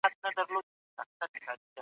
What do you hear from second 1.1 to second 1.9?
نه دی وړی